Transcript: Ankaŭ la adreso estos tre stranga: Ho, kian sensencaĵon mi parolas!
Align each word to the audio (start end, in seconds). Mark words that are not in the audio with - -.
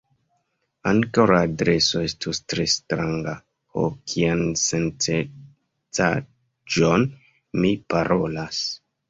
Ankaŭ 0.91 1.25
la 1.31 1.41
adreso 1.47 2.01
estos 2.05 2.39
tre 2.53 2.65
stranga: 2.75 3.33
Ho, 3.75 3.85
kian 4.15 4.41
sensencaĵon 4.63 7.07
mi 7.61 7.77
parolas! 7.97 8.65